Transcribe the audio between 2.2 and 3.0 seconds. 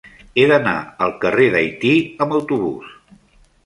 amb autobús.